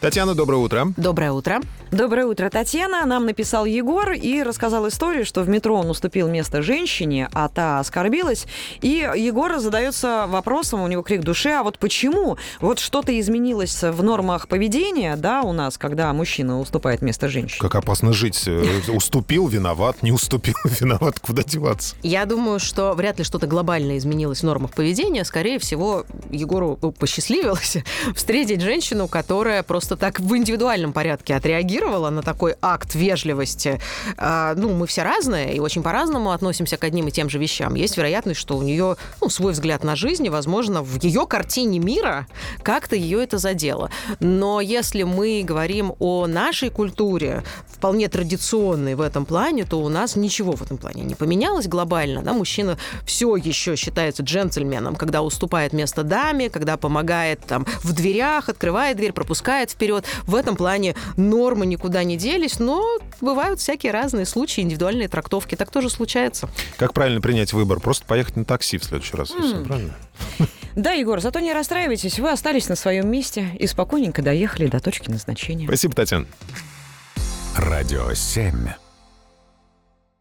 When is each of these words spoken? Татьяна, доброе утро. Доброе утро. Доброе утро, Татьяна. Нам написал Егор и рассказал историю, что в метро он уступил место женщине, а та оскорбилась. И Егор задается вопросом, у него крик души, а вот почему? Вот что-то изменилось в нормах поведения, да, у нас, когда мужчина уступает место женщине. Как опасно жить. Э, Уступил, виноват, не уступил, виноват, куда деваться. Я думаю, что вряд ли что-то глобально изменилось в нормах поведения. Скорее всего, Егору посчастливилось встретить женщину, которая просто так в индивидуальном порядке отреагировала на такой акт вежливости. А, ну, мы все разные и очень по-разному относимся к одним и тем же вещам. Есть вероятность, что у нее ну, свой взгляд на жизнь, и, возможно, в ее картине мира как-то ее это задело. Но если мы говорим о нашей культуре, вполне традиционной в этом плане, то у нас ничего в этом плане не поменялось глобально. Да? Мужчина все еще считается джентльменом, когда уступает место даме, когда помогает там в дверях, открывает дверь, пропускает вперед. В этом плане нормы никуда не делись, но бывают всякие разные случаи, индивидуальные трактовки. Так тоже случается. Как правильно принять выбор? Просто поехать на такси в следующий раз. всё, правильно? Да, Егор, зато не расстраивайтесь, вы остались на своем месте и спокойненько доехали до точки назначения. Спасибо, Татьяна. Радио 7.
Татьяна, 0.00 0.36
доброе 0.36 0.58
утро. 0.58 0.92
Доброе 0.96 1.32
утро. 1.32 1.60
Доброе 1.90 2.26
утро, 2.26 2.48
Татьяна. 2.50 3.04
Нам 3.04 3.26
написал 3.26 3.64
Егор 3.64 4.12
и 4.12 4.44
рассказал 4.44 4.86
историю, 4.86 5.26
что 5.26 5.42
в 5.42 5.48
метро 5.48 5.74
он 5.74 5.90
уступил 5.90 6.28
место 6.28 6.62
женщине, 6.62 7.28
а 7.32 7.48
та 7.48 7.80
оскорбилась. 7.80 8.46
И 8.80 9.10
Егор 9.16 9.58
задается 9.58 10.26
вопросом, 10.28 10.82
у 10.82 10.86
него 10.86 11.02
крик 11.02 11.22
души, 11.22 11.48
а 11.48 11.64
вот 11.64 11.80
почему? 11.80 12.36
Вот 12.60 12.78
что-то 12.78 13.18
изменилось 13.18 13.82
в 13.82 14.02
нормах 14.04 14.46
поведения, 14.46 15.16
да, 15.16 15.42
у 15.42 15.52
нас, 15.52 15.78
когда 15.78 16.12
мужчина 16.12 16.60
уступает 16.60 17.02
место 17.02 17.28
женщине. 17.28 17.58
Как 17.60 17.74
опасно 17.74 18.12
жить. 18.12 18.44
Э, 18.46 18.64
Уступил, 18.88 19.48
виноват, 19.48 20.02
не 20.04 20.12
уступил, 20.12 20.54
виноват, 20.64 21.18
куда 21.18 21.42
деваться. 21.42 21.96
Я 22.04 22.24
думаю, 22.24 22.60
что 22.60 22.92
вряд 22.92 23.18
ли 23.18 23.24
что-то 23.24 23.48
глобально 23.48 23.98
изменилось 23.98 24.40
в 24.40 24.44
нормах 24.44 24.72
поведения. 24.72 25.24
Скорее 25.24 25.58
всего, 25.58 26.04
Егору 26.30 26.76
посчастливилось 26.76 27.78
встретить 28.14 28.60
женщину, 28.60 29.08
которая 29.08 29.62
просто 29.64 29.87
так 29.96 30.20
в 30.20 30.36
индивидуальном 30.36 30.92
порядке 30.92 31.34
отреагировала 31.34 32.10
на 32.10 32.22
такой 32.22 32.56
акт 32.60 32.94
вежливости. 32.94 33.80
А, 34.16 34.54
ну, 34.54 34.74
мы 34.74 34.86
все 34.86 35.02
разные 35.02 35.54
и 35.54 35.60
очень 35.60 35.82
по-разному 35.82 36.32
относимся 36.32 36.76
к 36.76 36.84
одним 36.84 37.08
и 37.08 37.10
тем 37.10 37.28
же 37.28 37.38
вещам. 37.38 37.74
Есть 37.74 37.96
вероятность, 37.96 38.40
что 38.40 38.56
у 38.56 38.62
нее 38.62 38.96
ну, 39.20 39.28
свой 39.28 39.52
взгляд 39.52 39.84
на 39.84 39.96
жизнь, 39.96 40.26
и, 40.26 40.30
возможно, 40.30 40.82
в 40.82 41.02
ее 41.02 41.26
картине 41.26 41.78
мира 41.78 42.26
как-то 42.62 42.96
ее 42.96 43.22
это 43.22 43.38
задело. 43.38 43.90
Но 44.20 44.60
если 44.60 45.02
мы 45.02 45.42
говорим 45.44 45.94
о 45.98 46.26
нашей 46.26 46.70
культуре, 46.70 47.42
вполне 47.66 48.08
традиционной 48.08 48.94
в 48.94 49.00
этом 49.00 49.24
плане, 49.24 49.64
то 49.64 49.80
у 49.80 49.88
нас 49.88 50.16
ничего 50.16 50.52
в 50.52 50.62
этом 50.62 50.78
плане 50.78 51.02
не 51.02 51.14
поменялось 51.14 51.68
глобально. 51.68 52.22
Да? 52.22 52.32
Мужчина 52.32 52.76
все 53.04 53.36
еще 53.36 53.76
считается 53.76 54.22
джентльменом, 54.22 54.96
когда 54.96 55.22
уступает 55.22 55.72
место 55.72 56.02
даме, 56.02 56.50
когда 56.50 56.76
помогает 56.76 57.40
там 57.46 57.66
в 57.82 57.92
дверях, 57.92 58.48
открывает 58.48 58.96
дверь, 58.96 59.12
пропускает 59.12 59.70
вперед. 59.78 60.04
В 60.24 60.34
этом 60.34 60.56
плане 60.56 60.96
нормы 61.16 61.64
никуда 61.64 62.02
не 62.02 62.16
делись, 62.16 62.58
но 62.58 62.84
бывают 63.20 63.60
всякие 63.60 63.92
разные 63.92 64.26
случаи, 64.26 64.62
индивидуальные 64.62 65.06
трактовки. 65.06 65.54
Так 65.54 65.70
тоже 65.70 65.88
случается. 65.88 66.48
Как 66.76 66.92
правильно 66.92 67.20
принять 67.20 67.52
выбор? 67.52 67.78
Просто 67.78 68.04
поехать 68.04 68.34
на 68.36 68.44
такси 68.44 68.78
в 68.78 68.84
следующий 68.84 69.16
раз. 69.16 69.30
всё, 69.30 69.64
правильно? 69.64 69.94
Да, 70.74 70.92
Егор, 70.92 71.20
зато 71.20 71.40
не 71.40 71.52
расстраивайтесь, 71.52 72.18
вы 72.18 72.30
остались 72.30 72.68
на 72.68 72.76
своем 72.76 73.10
месте 73.10 73.48
и 73.58 73.66
спокойненько 73.66 74.22
доехали 74.22 74.66
до 74.66 74.80
точки 74.80 75.10
назначения. 75.10 75.66
Спасибо, 75.66 75.94
Татьяна. 75.94 76.26
Радио 77.56 78.12
7. 78.14 78.68